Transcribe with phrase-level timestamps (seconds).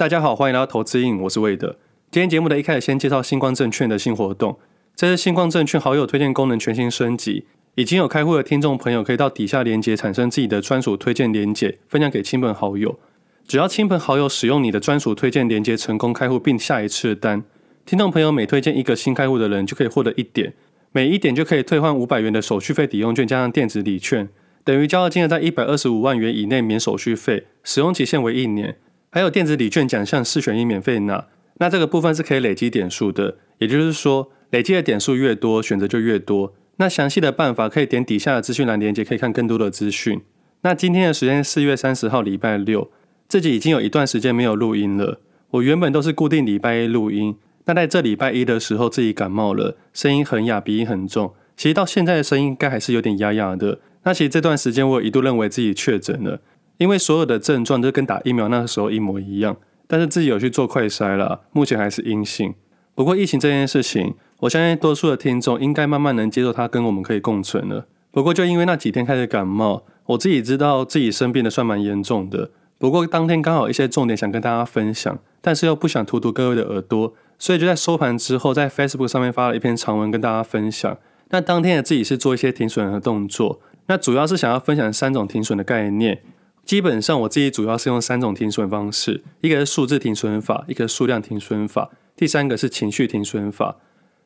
[0.00, 1.76] 大家好，欢迎来到投资瘾，我是魏德。
[2.10, 4.58] 今天节目的一开始，先介绍新光证券的新活动。
[4.96, 12.98] 这是新光证券好友推荐功能全新升级，已经有开户的听众朋友可以到底下链接产生自己的专属推荐链接，分享给亲朋好友。
[13.46, 17.44] 只要亲朋好友使用你的专属推荐链接成功开户并下一次的单，
[17.84, 20.54] 听众朋友每推荐一个新开户的人就可以获得一点，
[20.92, 24.30] 每一点就可以退换五百元的手续费抵用券加上电子礼券，
[24.64, 28.78] 等于交易金额在一百二十五万元以内免手续费，使用期限为一年。
[29.10, 31.26] 还有电子礼券奖项四选一免费拿，
[31.58, 36.54] 那这个部分是可以累积点数的，也就是说累积的点数越多，选择就越多。
[36.76, 40.22] 那详细的办法可以点底下的资讯栏链接，可以看更多的资讯。
[40.62, 42.90] 那今天的时间是四月三十号礼拜六，
[43.26, 45.20] 自己已经有一段时间没有录音了。
[45.50, 51.34] 我原本都是固定礼拜一录音，那在这礼拜一的时候自己感冒了，声音很哑，鼻音很重。
[51.56, 53.80] 其实到现在的声音应该还是有点哑哑的。
[54.04, 56.40] 那其实这段时间我一度认为自己确诊了。
[56.80, 59.54] 因为所有的症状都跟打疫苗那个时候一模一样，
[59.86, 62.54] 但是自己有去做快筛了，目前还是阴性。
[62.94, 67.86] 不过疫情这件事情，我相信多数的听众应该慢慢能接受它跟我们可以共存了。
[68.10, 72.50] 不过就因为那几天开始感冒，我自己知道自己生病的算蛮严重的。
[72.78, 80.96] 不过当天刚好一些重点想跟大家分享，但是又不想荼毒各位的耳朵，所以就在收盘之后，在 Facebook 上面发了一篇长文跟大家分享。
[81.28, 86.22] 那当天的自己是做一些停损的动作，那主要是想要分享三种停损的概念。
[86.64, 93.76] 基本上我自己主要是用三种停损方式，一个是数字停损法，一个是数量停损法，第三个是情绪停损法。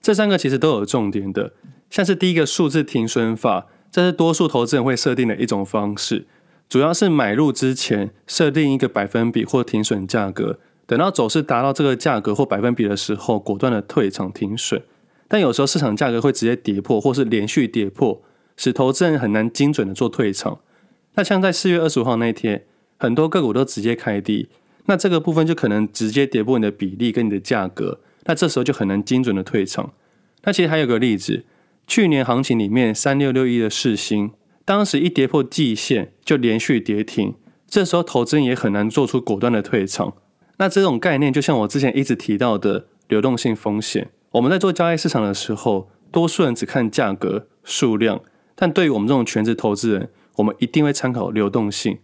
[0.03, 1.53] 这三个其实都有重点的。
[1.89, 6.27] 像是第一个数字停损法，这是多数投资人会设定的一种方式，
[6.69, 14.83] 主要是买入之前设定一个百分比或停损价格，等到走势达到这个价格或百分比的时候，果断的退场停损。
[15.27, 18.21] 但有时候市场价格会直接跌破，或是连续跌破，
[18.57, 20.59] 使投资人很难精准的做退场。
[21.15, 22.65] 那像在四月二十五号那一天，
[22.99, 24.49] 很多个股都直接开低，
[24.87, 29.93] 那这个部分就可能直接跌破你的比例跟你的价格，那这时候就很难精准的退场。
[30.43, 31.45] 那其实还有个例子，
[31.87, 34.33] 去年行情里面三六六一的世芯，
[34.65, 37.35] 当时一跌破季线就连续跌停，
[37.67, 40.15] 这时候投资人也很难做出果断的退场。
[40.59, 48.21] 那这种概念就像我之前一直提到的流动性风险，我们在做交易市场的时候，多数人只看价格数量，
[48.55, 51.99] 但对于我们这种全职投资人，我们一定会参考流动性，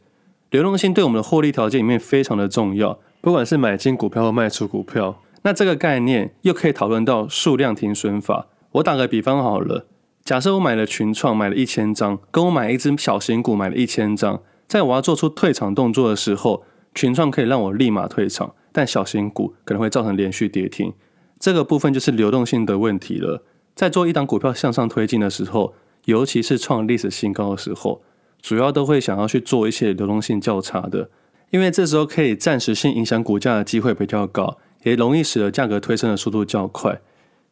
[0.50, 2.98] 流动性对我们的获利条件里面非常的重要。
[3.20, 8.46] 不管是买进股票或卖出股票，那这个概念又可以讨论到数量停损法。
[8.72, 9.86] 我打个比方好了，
[10.24, 16.62] 假设我买了群创，买了一千张，跟我买一只小型股买了一千张，在我要做出退场动作的时候，
[16.94, 20.92] 群创可以让我立马退场，但小型股可能会造成连续跌停。
[21.38, 23.42] 这个部分就是流动性的问题了。
[23.74, 25.74] 在做一档股票向上推进的时候，
[26.04, 28.02] 尤其是创历史新高的时候。
[28.40, 31.10] 主要都会想要去做一些流动性较差的，
[31.50, 37.00] 因为这时候可以暂时性影响股价的机会比较高，也容易使得价格推升的速度较快。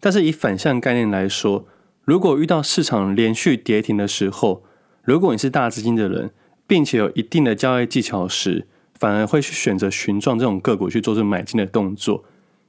[0.01, 1.67] 但是以反向概念来说，
[2.05, 4.63] 如果遇到市场连续跌停的时候，
[5.03, 6.31] 如果你是大资金的人，
[6.67, 12.25] 并且有一定的交易技巧时，反而会去选择群创这种个股去做这买进的动作，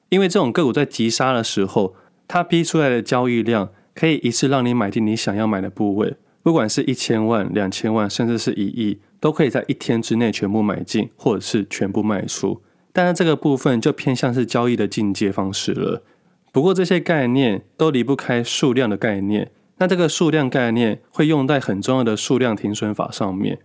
[0.09, 1.95] 因为这种个股在急杀的时候，
[2.27, 6.15] 它逼出来的交易量可以一次让你买进你想要买的部位。
[6.41, 12.61] 不管是一千万、两千万，甚至是一亿，都可以在一天之内全部买进，或者是全部卖出。
[12.93, 16.01] 但是这个部分就偏向是交易的进阶方式了。
[16.51, 19.51] 不过这些概念都离不开数量的概念。
[19.77, 23.59] 那这个数量概念会用在很重要的数量停损法上面，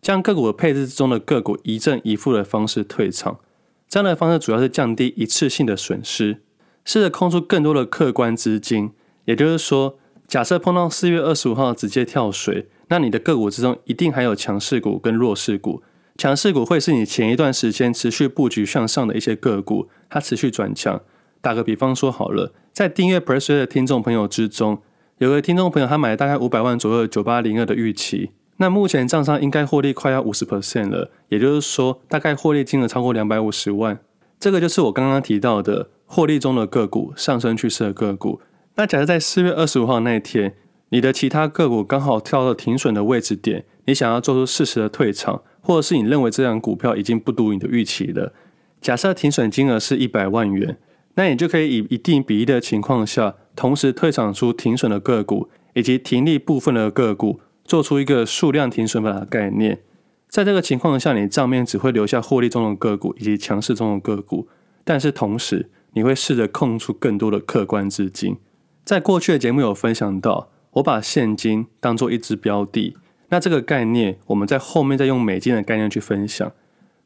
[0.00, 3.40] 将个股的配置中的个股一正一负的方式退场。
[3.88, 6.40] 这样的方式主要是降低一次性的损失，
[6.84, 8.92] 试着空出更多的客观资金。
[9.24, 9.98] 也就是说。
[10.32, 15.82] 假设碰到四月二十五号直接跳水，那你的个股之中一定还有强势股跟弱势股。
[16.16, 21.02] 强势股会是你前一段时间持续布局向上的一些个股，它持续转强。
[21.42, 24.80] 打个比方说好了，在订阅 Persuade 的听众朋友之中，
[25.18, 33.98] 有个听众朋友他买了大概五百万左右九八零二的预期，那目前账上应该获利快要五十 percent 了，也就是说大概获利金额超过两百五十万。
[34.40, 38.40] 这个就是我刚刚提到的获利中的个股，上升趋势的个股。
[38.76, 40.54] 那假设在四月二十五号那一天，
[40.88, 48.32] 你的其他个股刚好跳到停损的位置点，你想要做出适时的退场，或者是你认为这档股票已经不如你的预期了。
[48.80, 50.78] 假设停损金额是一百万元，
[51.14, 59.80] 那你就可以以一定比例的情况下，同时退场出停损的个股以及停利部分的个股，做出一个数量停损法的概念。
[60.28, 64.48] 在这个情况下，你账面只会留下获利中的个股以及强势中的个股，
[64.82, 68.38] 但是同时你会试着空出更多的客观资金。
[68.84, 72.96] 在过去的节目有分享到，我把现金当做一支标的，
[73.28, 76.50] 那这个概念我们在后面再用美金的概念去分享。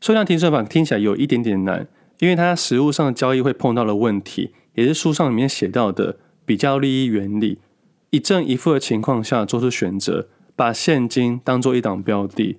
[0.01, 1.87] 数量停损法听起来有一点点难，
[2.19, 7.59] 因为它实物上的交易会碰到的问题，也是书上里面写到的比较利益原理。
[8.11, 12.59] 一正一负的情况下做出选择，把现金当做一档标的。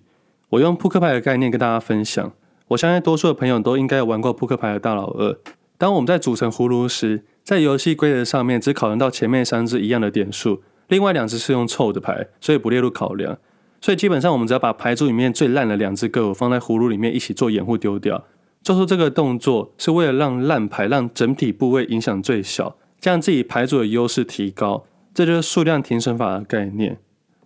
[0.49, 2.31] 我用扑克牌的概念跟大家分享。
[2.69, 5.39] 我相信多数的朋友都应该有玩过扑克牌的大老二。
[5.77, 13.37] 当我们在组成葫芦时，在游戏规则上面只考量到前面三只一样的点数，另外两只是用凑的牌，所以不列入考量。
[13.79, 18.25] 所以基本上我们只要把牌组里面最烂的两只个股放在葫芦里面一起做掩护丢掉。
[18.61, 24.83] 做出这个动作是为了让烂牌让整体部位影响最小，将自己牌组的优势提高。
[25.13, 26.97] 这就是数量停损法的概念。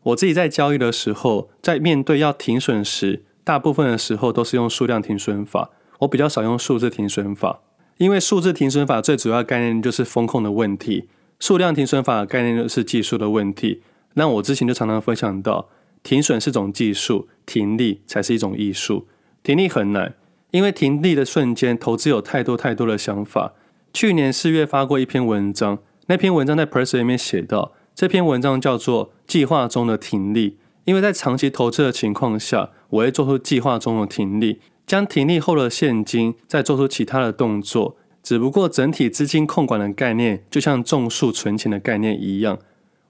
[0.02, 5.70] 我自己在交易的时候，在面对要停损时，大部分的时候都是用数量停损法。
[6.00, 7.60] 我比较少用数字停损法，
[7.98, 11.08] 因为数字停损法最主要概念就是风控的问题，
[11.40, 13.82] 数量停损法的概念就是技术的问题。
[14.16, 15.70] 那我之前就常常分享到，
[16.04, 19.08] 停损是种技术，停利才是一种艺术。
[19.44, 20.16] 停利很难，
[20.52, 23.54] 因为停利的瞬间，投资有太多太多的想法。
[23.94, 25.80] 去年四月发过一篇文章。
[26.08, 34.60] 那篇文章在 Press 里面写到，这篇文章叫做“计划中的停利”，因为在长期投资的情况下，我会做出计划中的停利，
[34.92, 37.96] 将停利后的现金再做出其他的动作。
[38.22, 42.60] 只不过整体资金控管的概念，就像种树存钱的概念一样，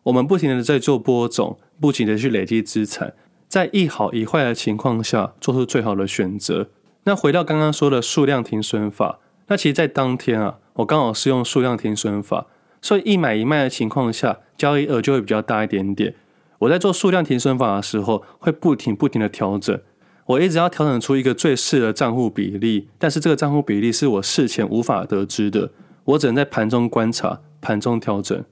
[0.04, 3.16] 我们不停的在做播种，不停的去累积资产，
[3.48, 6.70] 在一好一坏的情况下，做出最好的选择。
[7.06, 9.18] 那回到刚刚说的数量停损法，
[9.48, 12.46] 那其实在当天啊，我刚好是用数量停损法。
[12.80, 16.14] 所以一买一卖的情况下，交易额就会比较大一点点。
[16.60, 19.82] 我在做数量停损法的时候，会不停不停的调整。
[20.32, 25.72] 我一直要调整出一个最适的账户比例，但是这个账户比例是我事前无法得知的，
[26.06, 28.44] 我只能在盘中观察、盘中调整。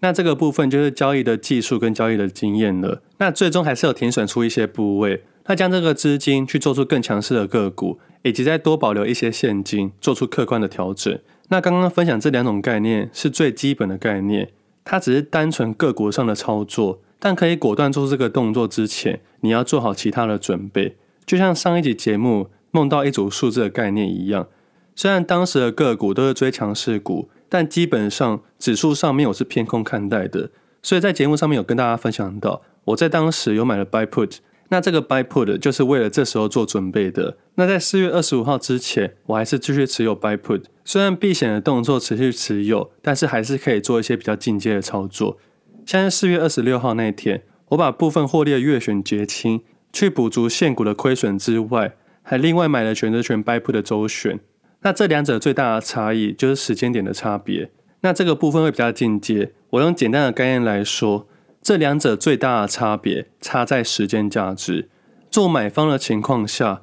[0.00, 3.02] 那这个部分就是交易的技术跟交易的经验了。
[3.18, 11.16] 那最终还是有停损出一些部位，那将这个资金去做出更强势的个股，以及再多保留一些现金，做出客观的调整。
[11.50, 14.50] 那刚刚分享这两种概念是最基本的概念，
[14.84, 20.96] 它只是单纯个股上的操作，但可以果断做这个动作之前，你要做好其他的准备。
[21.28, 24.48] 就像上一集节目梦到一组数字的概念一样，
[24.96, 30.48] 虽然当时的个股都是追强势股，但基本上指数上面我是偏空看待的，
[30.82, 34.38] 所以在节目上面有跟大家分享到，我在当时有买了 buy put。
[34.70, 37.36] 那这个 buy put 就是为了这时候做准备的。
[37.56, 40.64] 那在四月二十五号之前，我还是继续持有 buy put。
[40.82, 45.36] 虽然避险的动作持续持有，但是还是可以做一些比较进阶的操作。
[45.84, 49.60] 像是四月二十六号那一天，我把部分获利的月选结清，
[49.92, 54.38] 去补足现股的亏损之外，还另外买了选择权 buy put 的周选。
[54.82, 57.70] 那这两者最大的差异就是时间点的差别。
[58.00, 61.26] 那这个部分会比较进阶，我用简单的概念来说。
[61.60, 64.88] 这两者最大的差别差在时间价值。
[65.28, 66.82] 做买方的情况下，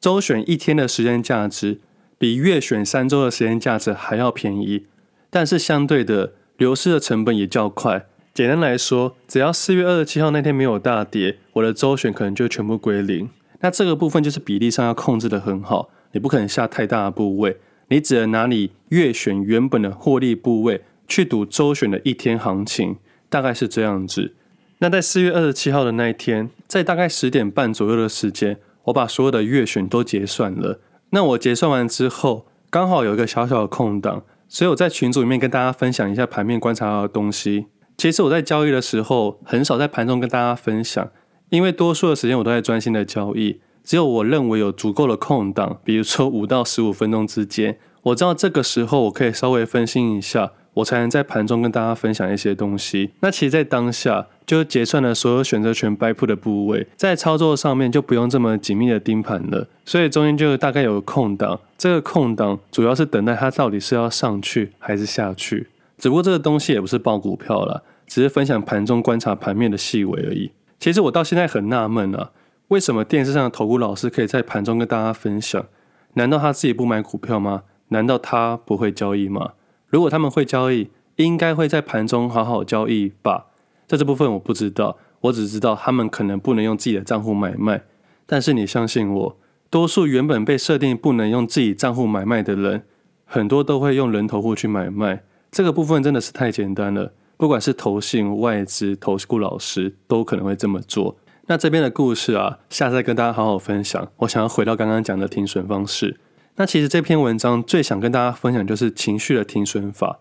[0.00, 1.80] 周选一天的时间价值
[2.18, 4.86] 比月选三周的时间价值还要便宜，
[5.30, 8.06] 但是相对的流失的成本也较快。
[8.36, 13.30] 简单来说，只要四月二十七号那天没有大跌，我的周选可能就全部归零。
[13.60, 17.56] 那这个部分就是比例上要控制得很好，你不可能下太大的部位，
[17.88, 22.96] 你只能拿你月选原本的获利部位去赌周选的一天行情。
[23.30, 24.34] 大概是这样子。
[24.80, 30.78] 那在四月二十七号的那一天，在大概十点半左右的时间，我把所有的月选都结算了。
[31.08, 37.68] 那我结算完之后，刚好有一个小小的空档，所以我在群组里面跟大家分享一下盘面观察到的东西。
[37.96, 41.10] 其实我在交易的时候，很少在盘中跟大家分享，
[41.50, 43.60] 因为多数的时间我都在专心的交易。
[43.82, 50.52] 只有我认为有足够的空档，比如说五到十五分钟之间，我知道这个时候我可以稍微分心一下。
[50.76, 53.12] 我才能在盘中跟大家分享一些东西。
[53.20, 59.66] 那其实，在当下就结算了所有选择权 buy put 的部位，在操作上面就不用这么紧密的盯盘了。
[59.86, 65.68] 所以中间就大概有个空档，这个空档主要是等待它到底是要上去还是下去。
[65.98, 70.52] 只不过这个东西也不是报股票啦，只是分享盘中观察盘面的细微而已。
[70.78, 72.32] 其实我到现在很纳闷啊，
[72.68, 75.66] 为什么电视上的投顾老师可以在盘中跟大家分享？
[76.14, 77.62] 难道他自己不买股票吗？
[77.88, 79.52] 难道他不会交易吗？
[79.88, 83.46] 如果他们会交易，应该会在盘中好好交易吧。
[83.86, 87.84] 在这部分我不知道，我只知道他们可能不能用自己的账户买卖。
[88.26, 89.36] 但是你相信我，
[89.70, 92.82] 多数原本被设定不能用自己账户买卖的人，
[93.24, 95.22] 很多都会用人头户去买卖。
[95.56, 101.16] 这个部分真的是太简单了，不管是投信、外资、投顾老师，都可能会这么做。
[101.46, 104.06] 那这边的故事啊，下次再跟大家好好分享。
[104.16, 106.20] 我想要回到刚刚讲的停损方式。
[106.56, 110.18] 那其实这篇文章最想跟大家分享就是情绪的停损法，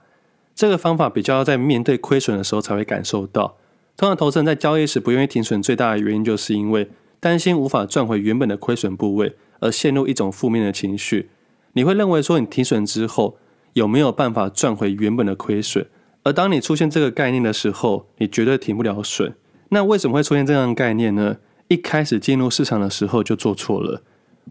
[0.56, 3.58] 这个方法比较要在面对亏损的时候才会感受到。
[3.98, 6.90] 通常投资人在交易时不愿意停损，最大的原因就是因为
[7.20, 11.30] 担心无法赚回原本的亏损部位，而陷入一种负面的情绪。
[11.74, 13.38] 你会认为说你停损之后
[13.76, 15.86] 有没有办法赚回原本的亏损？
[16.24, 19.36] 而当你出现这个概念的时候，你绝对停不了损。
[19.70, 21.38] 那为什么会出现这样的概念呢？
[21.68, 24.02] 一开始进入市场的时候就做错了。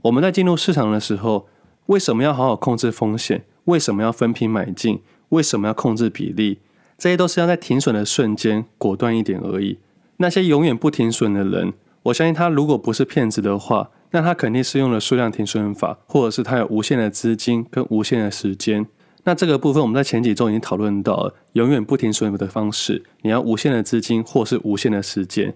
[0.03, 1.49] 我们在进入市场的时候，
[1.87, 3.47] 为什么要好好控制风险？
[3.65, 5.01] 为什么要分批买进？
[5.31, 6.59] 为什么要控制比例？
[6.99, 9.79] 这些都是要在停损的瞬间果断一点而已。
[10.19, 18.87] 那些永远不停损的人，我相信他如果不是骗子的话，那他肯定是用了数量停损法，或者是他有无限的资金跟无限的时间。
[19.25, 25.55] 那这个部分我们在前几周已经讨论到，永远不停损的方式，你要无限的资金或是无限的时间。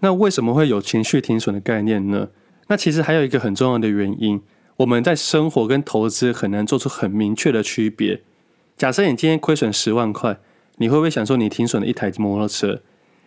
[0.00, 2.28] 那为什么会有情绪停损的概念呢？
[2.68, 4.40] 那其实还有一个很重要的原因，
[4.78, 8.22] 我们在生活跟投资很难做出很明确的区别。
[8.78, 10.38] 假设你今天亏损十万块，
[10.78, 12.80] 你会不会想说你停损了一台摩托车？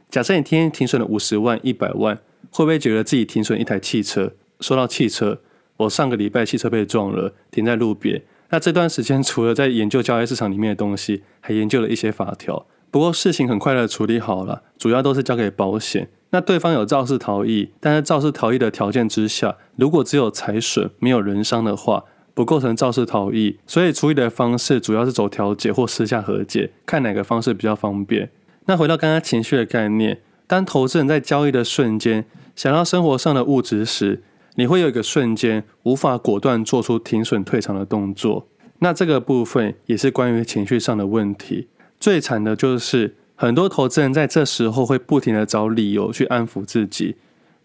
[0.10, 2.16] 假设你今天停损了五十万、一百万，
[2.50, 4.34] 会不会觉得自己停损一台汽车？
[4.60, 5.42] 说到汽车，
[5.78, 8.24] 我上个礼拜汽车被撞了，停在路边。
[8.54, 12.68] 那这段时间除了在研究交易市场里面的东西，还研究了一些法条。
[12.92, 16.08] 不过事情很快的处理好了，主要都是交给保险。
[16.30, 22.04] 那对方有肇事逃逸，但是肇事逃逸的条件之下，如果只有财损没有人伤的话，
[22.36, 23.58] 不构成肇事逃逸。
[23.66, 28.30] 所以处理的方式主要是走调解或私下和解，看哪个方式比较方便。
[28.66, 34.22] 那回到刚刚情绪的概念，当投资人在交易的瞬间想到生活上的物质时，
[34.56, 38.48] 你会有一个瞬间无法果断做出停损退场的动作。
[38.80, 41.68] 那这个部分也是关于情绪上的问题。
[42.00, 47.16] 最惨的就是很多投资人在这时候会不停的找理由去安抚自己，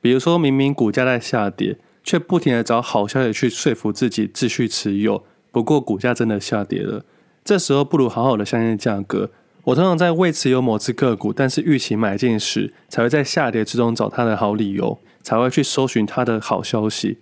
[0.00, 5.25] 比如说明明股价在下跌，却不停的找好消息去说服自己继续持有。
[5.50, 7.04] 不过股价真的下跌了，
[7.45, 9.30] 这时候不如好好的相信价格。
[9.64, 17.18] 我通常在未持有某只个股，但是预期买进时，才会在下跌之中找它的好理由，才会去搜寻它的好消息。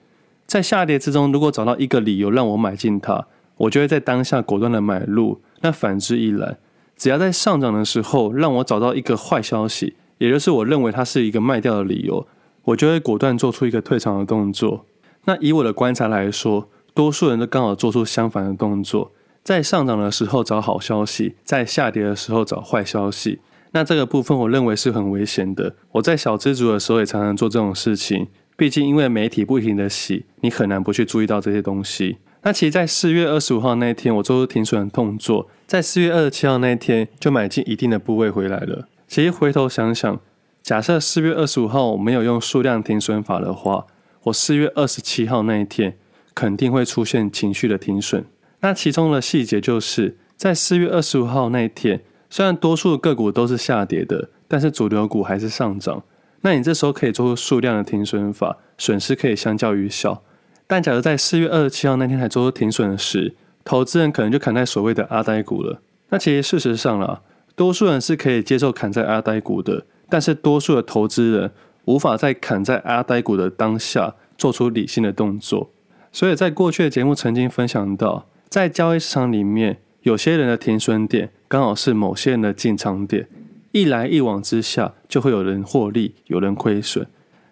[0.46, 5.40] 在下跌之中，如果找到一个理由让我买进它，我就会在当下果断的买入。
[5.62, 6.56] 那反之亦然，
[6.96, 12.28] 只要在上涨的时候让我找到一个坏消息，也就是我认为它是一个卖掉的理由，
[12.66, 14.86] 我就会果断做出一个退场的动作。
[15.24, 19.10] 那以我的观察来说，多数人都刚好做出相反的动作。
[19.42, 23.40] 在上涨的时候找好消息，在下跌的时候找坏消息。
[23.76, 25.74] 那这个部分我认为是很危险的。
[25.92, 28.28] 我在小资族的时候也常常做这种事情。
[28.56, 32.16] 毕竟因为媒体不停的洗，你很难不去注意到这些东西。
[32.40, 38.88] 那其实，在四月二十五号那一天，我做出停损的动作，在四月二十七号那一天就买进一定的部位回来了。
[39.06, 40.18] 其实回头想想，
[40.62, 43.84] 假设四月二十五号我没有用数量停损法的话，
[44.22, 45.98] 我四月二十七号那一天
[46.34, 48.24] 肯定会出现情绪的停损。
[48.60, 56.02] 那其中的细节就是在四月二十五号那一天，虽然多数个股都是下跌的，但是主流股还是上涨。
[56.42, 60.22] 那你这时候可以做出数量的停损法，损失可以相较于小。
[60.66, 65.80] 但假如在四月二十七号那天才做出停损时，投资人可能就砍在所谓的阿呆股了。
[66.10, 67.22] 那其实事实上啦，
[67.54, 71.50] 多数人是可以接受砍在阿呆股的，但是多数的投资人
[71.86, 75.70] 无法在砍在阿呆股的当下做出理性的动作。
[76.12, 78.26] 所以在过去的节目曾经分享到。
[78.48, 83.26] 在交易市场里面，有些人的停损点刚好是某些人的进场点，
[83.72, 87.04] 一来一往之下，就会有人获利，有人亏损。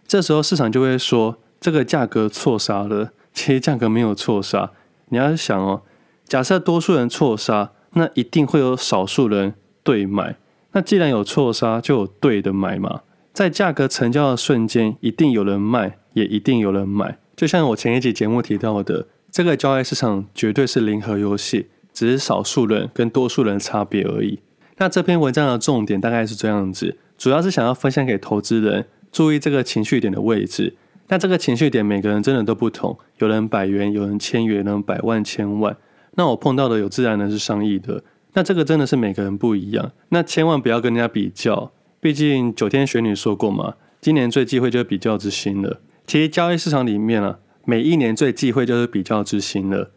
[0.06, 3.10] 这时候市场就会说这个价格错杀了。
[3.32, 4.70] 其实价格没有错杀，
[5.08, 5.82] 你要想哦，
[6.28, 10.36] 假设多数人错杀，那一定会有少数人对买。
[10.70, 13.00] 那既然有错杀，就有对的买嘛。
[13.32, 17.18] 在价格成交的瞬间，一定有人卖，也一定有人买。
[17.34, 19.08] 就像我前一集节目提到的。
[19.32, 24.40] 这个交易市场绝对是零和游戏，只是少数人跟多数人的差别而已。
[24.76, 30.74] 那这篇文章的重点大概是这样子，主要是想要分享给投资人注意这个情绪点的位置。
[31.08, 35.74] 那这个情绪点每个人真的都不同，有人百元，有人千元，有人百万、千万。
[36.16, 38.02] 那我碰到的有自然的是上亿的。
[38.34, 39.92] 那这个真的是每个人不一样。
[40.08, 45.80] 那千万不要跟人家比较，毕竟九天玄女说过嘛，今年最忌讳就是比较之心了。
[46.06, 47.38] 其实交易市场里面啊。
[47.66, 49.90] 每一年最忌讳就是比较之心了。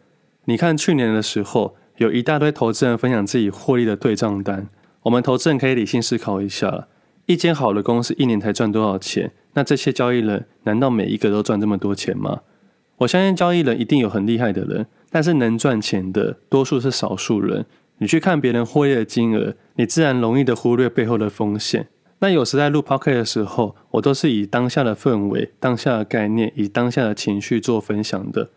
[0.46, 4.68] 你看去年的时候，有一大堆投资人分享自己获利的对账单。
[5.02, 6.86] 我们投资人可以理性思考一下：
[7.26, 9.32] 一间好的公司一年才赚多少钱？
[9.54, 12.42] 那这些交易人难道每一个都赚这么多钱吗？
[12.98, 17.66] 我相信交易人一定有很厉害的人，但是能赚钱的多数是少数人。
[17.98, 21.88] 你去看别人获利的金额，你自然容易的忽略背后的风险。
[22.20, 28.50] 那有时在录 Pocket 的时候，我都是以当下的氛围、当下的概念、以当下的情绪做分享的。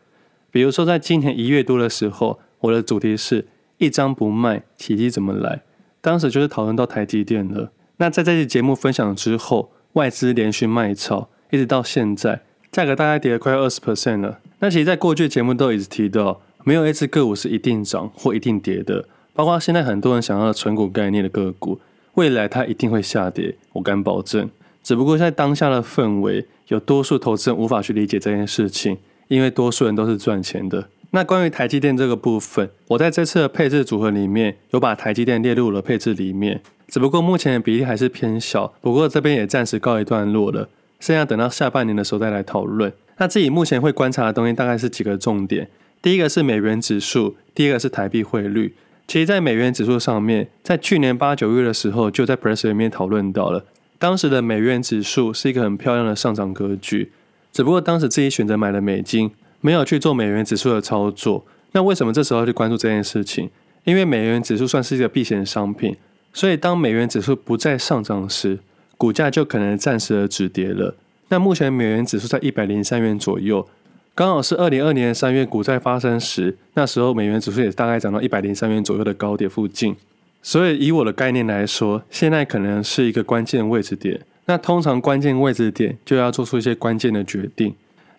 [0.51, 3.45] 比如说，在今年一月多的时候，我的主题是
[3.77, 5.61] 一张不卖，奇迹怎么来？
[5.99, 7.71] 当时就是讨论到台积电了。
[7.97, 12.41] 那在这期节目分享之后，外资连续卖超，一直到现在，
[12.71, 14.39] 价格大概跌了快二十 percent 了。
[14.59, 19.05] 那其实，在过去节目都一直提到，没有一只个股是一定涨或一定跌的。
[19.33, 21.79] 包括现在很多人想要的存股概念的个股，
[22.15, 24.49] 未来它一定会下跌，我敢保证。
[24.83, 30.89] 只不过在当下的氛围，有多数投资人无法去理解这件事情，因为多数人都是赚钱的。
[31.13, 38.73] 那关于台积电这个部分，我在这次的配置组合里面有把台积电列入了配置里面，只不过目前的比例还是偏小。
[38.79, 40.69] 不过这边也暂时告一段落了，
[41.01, 42.93] 剩下等到下半年的时候再来讨论。
[43.17, 45.69] 那自己目前会观察的东西大概是几个重点：
[46.01, 48.73] 第一个是美元指数，第二个是台币汇率。
[49.05, 53.65] 其实，在美元指数上面，在去年八九月的时候，就在 Press 里面讨论到了，
[53.99, 57.11] 当时的美元指数是一个很漂亮的上涨格局。
[57.51, 59.29] 只不过当时自己选择买了美金，
[59.61, 61.45] 没有去做美元指数的操作。
[61.71, 63.49] 那为什么这时候去关注这件事情？
[63.85, 65.95] 因为美元指数算是一个避险商品，
[66.33, 68.59] 所以当美元指数不再上涨时，
[68.97, 70.95] 股价就可能暂时的止跌了。
[71.29, 73.67] 那目前美元指数在一百零三元左右。
[74.13, 79.95] 刚好是二零二二年三月股灾发生时，那时候美元指数也大概涨到一百零三元左右的高点附近，
[80.43, 84.19] 所以以我的概念来说，现在可能是一个关键位置点。
[84.45, 87.73] 那通常关键位置点就要做出一些关键的决定。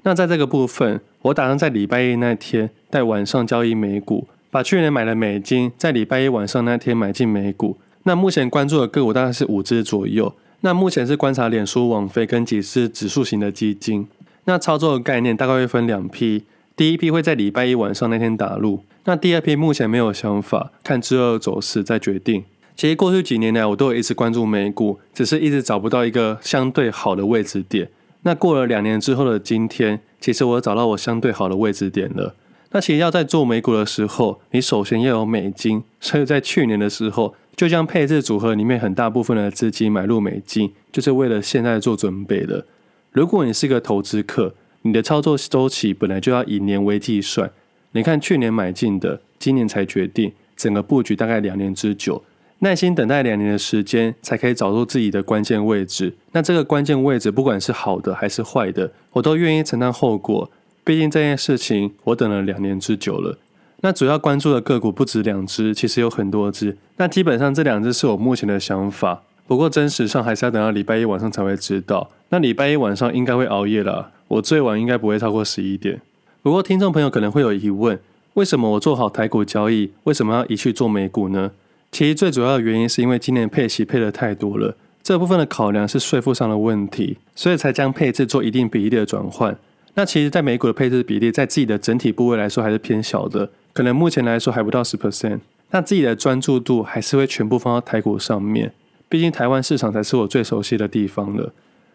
[0.04, 7.78] 那在这个部分，我打算在礼拜一那天在晚上交易美股，把去年买的美金在礼拜一晚上那天买进美股。
[8.02, 10.34] 那目前关注的个股大概是五只左右。
[10.62, 14.06] 那目前是观察脸书、网飞跟几只指数型的基金。
[14.44, 16.44] 那操作的概念大概会分两批，
[16.76, 22.44] 第一批会在礼拜一晚上那天打入，那第二批目前没有想法，看之后走势再决定。
[22.74, 27.88] 其实过去几年来，我都有一直关注美股，只是一直找不到一个相对好的位置点。
[28.22, 32.34] 那过了两年之后的今天，其实我找到我相对好的位置点了。
[32.70, 42.64] 那其实要在做美股的时候，你首先要有美金，所以在去年的时候，就将配置组合里面很大部分的资金买入美金，就是为了现在做准备的。
[43.10, 47.50] 如果你是个投资客，你的操作周期本来就要以年为计算。
[47.92, 52.24] 你看去年买进的，今年才决定，整个布局大概两年之久，
[52.64, 56.14] 耐心等待两年的时间，才可以找出自己的关键位置。
[56.30, 60.48] 那这个关键位置，不管是好的还是坏的，我都愿意承担后果。
[60.84, 63.36] 毕竟这件事情我等了两年之久了。
[63.80, 66.76] 那主要关注的个股不止两只，其实有很多只。
[66.98, 69.24] 那基本上这两只是我目前的想法。
[69.48, 72.10] 不过真实上还是要等到礼拜一晚上才会知道。
[72.28, 76.00] 那礼拜一晚上应该会熬夜了，我最晚应该不会超过十一点。
[76.42, 77.98] 不过听众朋友可能会有疑问：
[78.34, 81.50] 为什么我做好台股交易，为什么要移去做美股呢？
[81.92, 89.54] 其实最主要的原因是因为今年配息配得太多了，这部分的考量是税负上的问题，所以才将配置做一定比例的转换。
[89.92, 95.40] 那其实，在美股的配置比例，在自己的整体部位来说还是偏小的，可能目前来说还不到十 percent。
[95.70, 98.72] 那自己的专注度还是会全部放到台股上面。
[99.10, 101.52] 毕竟台湾市场才是我最熟悉的地方了。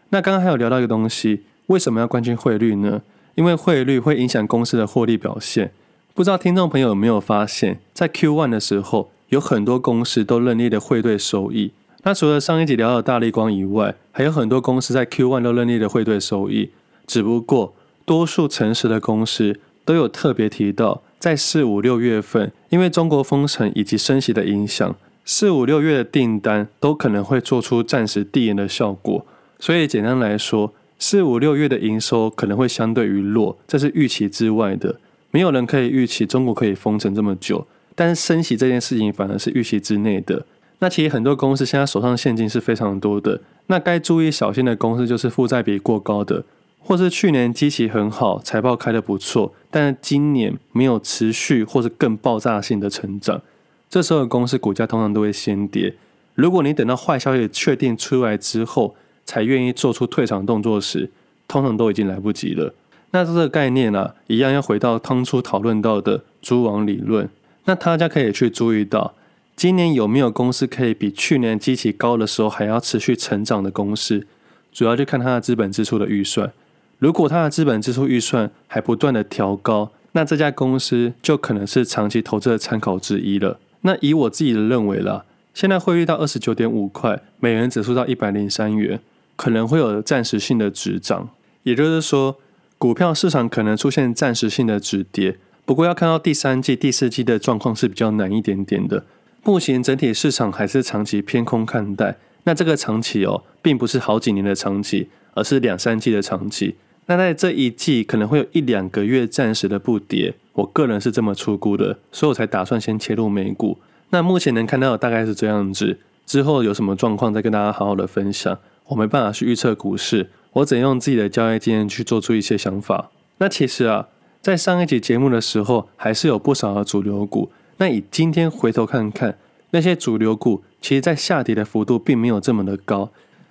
[0.09, 3.01] 那刚刚还有聊到一个东西，为什么要关心汇率呢？
[3.33, 5.71] 因为汇率会影响公司的获利表现。
[6.13, 11.71] 不知道听众朋友有没有发现，在 Q1 的时候，有很多公司都认列的汇兑收益。
[12.03, 16.69] 那除了上一集聊到大立光以外，还有很多公司在 Q1 都认列的汇兑收益。
[17.05, 17.73] 只不过，
[18.05, 24.95] 多数诚实的公司都有特别提到，在四五六月份，因为中国封城以及升息的影响。
[25.25, 29.25] 四五六月的订单都可能会做出暂时递延的效果，
[29.59, 35.01] 所以简单来说，四五六月的营收可能会相对于弱，这是预期之外的。
[35.31, 40.45] 没有人可以预期中国可以封城这么久，但是升息这件事情反而是预期之内的。
[40.77, 46.43] 那其实很多公司现在手上现金是非常多的，那该注意小心的公司就是负债比过高的，
[46.79, 53.41] 或是去年基期很好，财报开得不错，但是今年没有持续或是更爆炸性的成长。
[53.89, 55.95] 这时候的公司股价通常都会先跌。
[56.35, 61.09] 如果你等到坏消息确定出来之后，才愿意做出退场动作时，
[61.47, 62.75] 通常都已经来不及了。
[63.09, 67.27] 那这个概念啊，一样要回到当初讨论到的蛛网理论。
[67.67, 69.13] 那大家可以去注意到，
[69.57, 74.25] 今年有没有公司可以比去年基期高的时候还要持续成长的公司？
[74.71, 76.53] 主要就看它的资本支出的预算。
[76.99, 83.59] 如果它的资本支出预算还不断的调高，那这家公司就可能是长期投资的参考之一了。
[83.81, 88.99] 那以我自己的认为啦，现在汇率到二十九点五块，美元指数到一百零三元，
[89.35, 91.29] 可能会有暂时性的止涨，
[91.63, 92.37] 也就是说，
[92.77, 95.37] 股票市场可能出现暂时性的止跌。
[95.67, 99.03] 不过要看到第三季、第四季的状况是比较难一点点的。
[99.43, 102.15] 目前整体市场还是长期偏空看待。
[102.45, 106.75] 那这个长期哦，并不是好几年的长期，而是两三季的长期。
[107.07, 110.35] 那在这一季可能会有一两个月暂时的不跌。
[110.53, 113.77] 我个人是这么出估的，所以我才打算先切入美股。
[114.11, 118.57] 那目前能看到的大概是这样子，之后有什么状况再跟大家好好的分享。
[118.85, 123.11] 我没办法去预测股市，我只能用自己的交易经验去做出一些想法。
[123.39, 124.07] 那其实啊，
[124.47, 127.51] 在上一集节目的时候，还是有不少的主流股。
[127.79, 129.37] 那以今天回头看看，
[129.71, 133.09] 那些主流股其实在下跌的幅度并没有这么的高。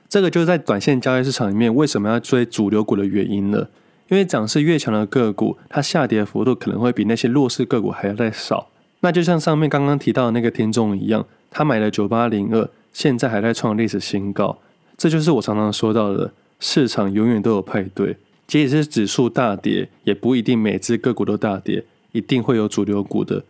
[0.09, 3.68] 这个就是在短线交易市场里面为什么要追主流股的原因了。
[4.09, 8.70] 因为涨势越强的个股，它下跌的幅度可能会比那些弱势个股还要再少。
[9.00, 14.56] 那就像上面刚刚提到的那个听众一样，他买了九八零二，现在还在创历史新高。
[14.96, 18.16] 这就是我常常说到的，市场永远都有派对。
[18.46, 23.44] 即使是指数大跌，也不一定每只个股都大跌，一定会有主流股的。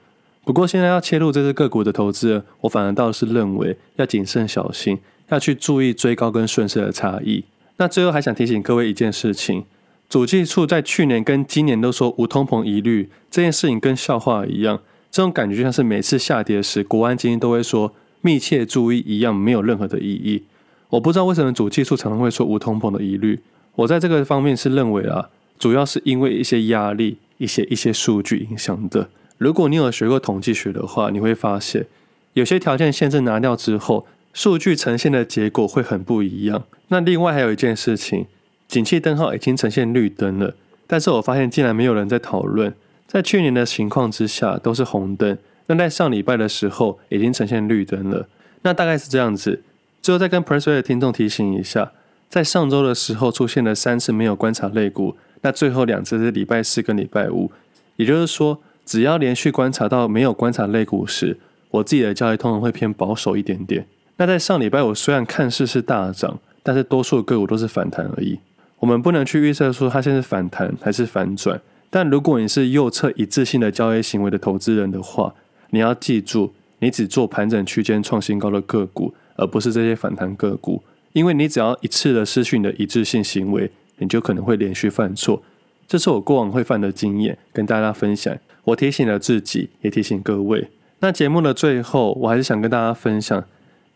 [0.44, 7.44] 不过现在要切入这只个股的投资人，我反而倒是认为要谨慎小心，要去注意追高跟顺势的差异。
[7.78, 9.64] 那最后还想提醒各位一件事情：
[10.09, 14.80] 主计处在去年跟今年都说无通膨疑虑，这件事情跟笑话一样。
[15.11, 20.44] 这种感觉就像是每次下跌时，国安基金都会说密切注意一样，没有任何的意义。
[20.90, 23.40] 我不知道为什么主计处常常会说无通膨的疑虑。
[23.77, 29.09] 我在这个方面是认为啊，主要是因为一些压力、一些一些数据影响的。
[29.39, 31.87] 如果你有学过统计学的话，你会发现
[32.33, 36.65] 有些条件限制拿掉之后，数据呈现的结果会很不一样。
[36.89, 38.27] 那另外还有一件事情，
[38.67, 40.55] 景气灯号已经呈现绿灯了，
[40.87, 42.75] 但是我发现竟然没有人在讨论。
[43.07, 45.37] 在去年的情况之下都是红灯，
[45.67, 48.27] 那在上礼拜的时候已经呈现绿灯了。
[48.62, 49.62] 那大概是这样子。
[50.01, 51.93] 最后再跟 Pressway 的听众提醒一下。
[52.29, 57.51] 在上周的时候出现了三次没有观察类股，那最后两次是礼拜四跟礼拜五，
[57.97, 61.39] 也就是说，只要连续观察到没有观察类股时，
[61.71, 63.87] 我自己的交易通常会偏保守一点点。
[64.17, 68.39] 那在上礼拜五虽然看似是大涨，但是多数个股都是反弹而已。
[68.79, 75.35] 我们不能去预测说它现在是反弹还是反转，但如果你是右侧一致性的交易行为的投资人的话，
[75.71, 80.83] 你要记住，你只做盘整区间创新高的个股，而不是这些反弹个股。
[81.16, 85.42] 因为你只要一次的失去你的一致性行为，你就可能会连续犯错。
[85.88, 88.37] 这是我过往会犯的经验，跟大家分享。
[88.64, 90.68] 我提醒了自己，也提醒各位。
[90.98, 93.42] 那节目的最后，我还是想跟大家分享，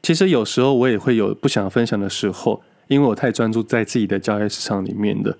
[0.03, 5.37] 其实有时候我也会有不想分享的时候，因为我太专注在自己的交易市场里面的。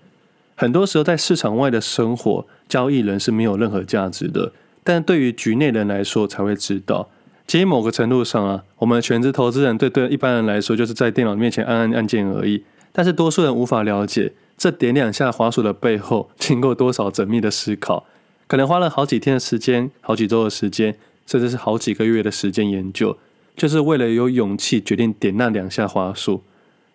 [0.57, 4.53] 很多时候在市场外的生活，交易人是没有任何价值的，
[4.85, 7.09] 但对于局内人来说才会知道。
[7.51, 12.63] 其实某个程度上啊，我们全职投资人对对一般人来说，就是在电脑面前按按按键而已。
[12.93, 18.07] 但是多数人无法了解，这点两下滑鼠的背后，经过多少缜密的思考，
[18.47, 20.95] 可能花了好几天的时间、好几周的时间，
[21.27, 23.19] 甚至是好几个月的时间研究，
[23.57, 26.45] 就是为了有勇气决定点那两下滑鼠。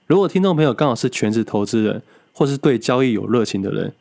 [0.07, 3.93] 如果听众朋友刚好是全职投资人，或是对交易有热情的人，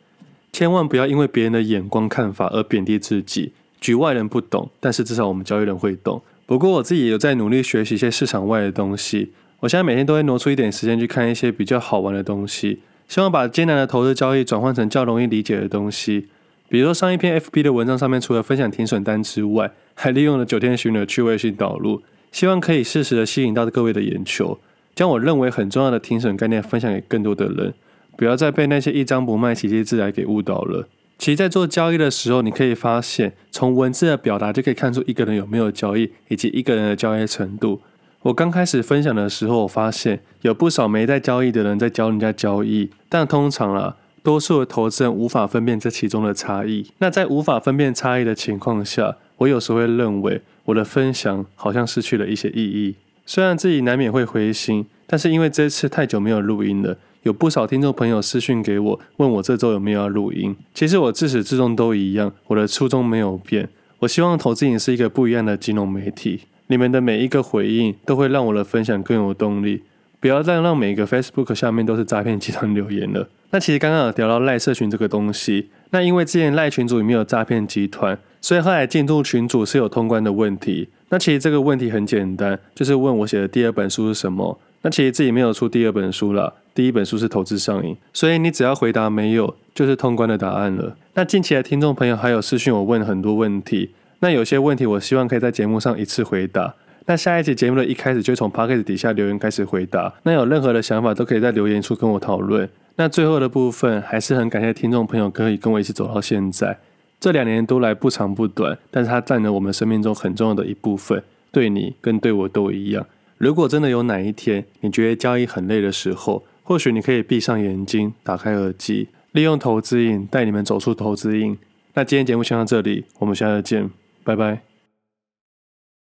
[0.53, 3.51] 千万不要因为别人的眼光看法而贬低自己。
[3.81, 6.23] 局外人不懂，但是至少我们交易人会懂。
[6.47, 9.33] 不过我自己也有在努力学习一些市场外的东西。
[9.61, 16.29] 我现在每天都会挪出一点时间去看一些比较好玩的东西，希望把艰难的投资交易转换成较容易理解的东西。
[16.69, 24.59] 比如说上一篇 FB 的文章上面，除了分享停损单之外，还利用了九天巡的趣味性导入，希望可以适时的吸引到各位的眼球，
[24.95, 27.73] 将我认为很重要的停损概念分享给更多的人，
[28.17, 30.89] 不要再被那些一张不卖、奇迹自来给误导了。
[31.17, 37.81] 其实，在做交易的时候，你可以发现，从文字的表达就可以看出一个人有没有交易，以及一个人的交易程度。
[38.23, 46.87] 我刚开始分享的时候，我发现有不少没在交易的人在教人家交易，但通常啊，多数的投资人无法分辨这其中的差异。
[46.99, 52.97] 那在无法分辨差异的情况下，我有时会认为我的分享好像失去了一些意义。
[53.27, 56.97] 虽然自己难免会灰心，但是因为这次太久没有录音了。
[57.25, 60.55] 有不少听众朋友私讯给我，问我这周有没有要录音。
[60.75, 63.67] 其实我自始至终都一样，我的初衷没有变。
[64.01, 66.43] 我希望投资瘾是一个不一样的金融媒体。
[66.67, 69.83] 你们的每一个回应都会让我的分享更有动力。
[70.21, 73.27] 不要再让每个 Facebook 下面都是诈骗集团留言了。
[73.51, 80.91] 那其实刚刚有聊到赖社群这个东西，那因为之前赖群主里面有诈骗集团，所以后来进入群组是有通关的问题。
[81.09, 84.59] 那其实这个问题很简单，就是问我写的第二本书是什么。
[84.85, 90.95] 那其实自己没有出第二本书了，第一本书是投资上瘾，所以你只要回答没有，就是通关的答案了。
[91.15, 96.75] 那近期的听众朋友还有私讯我问很多问题，那有些问题我希望可以在节目上一次回答。
[97.07, 102.69] 那下一集节目的一开始就从 Podcast 底下留言开始回答，那有任何的想法都可以在留言处跟我讨论。
[102.97, 106.79] 那最后的部分还是很感谢听众朋友可以跟我一起走到现在，
[107.19, 113.07] 这两年都来不长不短，但是它占了我们生命中很重要的一部分，对你跟对我都一样。
[113.39, 121.59] 如果真的有哪一天你觉得交易很累的时候，或许你可以闭上眼睛，打开耳机，利用投资瘾带你们走出投资瘾。
[121.95, 123.91] 那今天节目先到这里，我们下次见，
[124.23, 124.74] 拜拜。